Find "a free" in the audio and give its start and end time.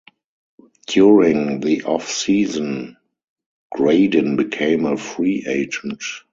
4.87-5.45